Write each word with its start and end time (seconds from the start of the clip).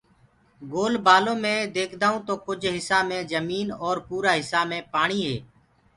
گول 0.71 0.93
بآلو 1.05 1.33
مي 1.43 1.55
ديکدآئونٚ 1.75 2.25
تو 2.27 2.33
ڪجھ 2.45 2.67
هِسآ 2.75 2.99
مي 3.09 3.17
جميٚني 3.31 3.73
اور 3.83 3.97
پورآ 4.07 4.31
هِسآ 4.39 4.61
مي 4.69 4.79
پآڻيٚ 4.93 5.25
هي 5.27 5.37